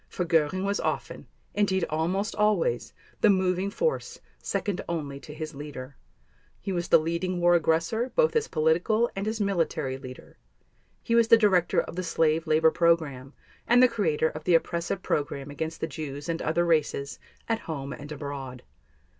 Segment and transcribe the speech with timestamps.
[0.09, 5.95] For Göring was often, indeed almost always, the moving force, second only to his leader.
[6.59, 10.39] He was the leading war aggressor, both as political and as military leader;
[11.03, 13.33] he was the director of the slave labor program
[13.67, 17.93] and the creator of the oppressive program against the Jews and other races, at home
[17.93, 18.63] and abroad.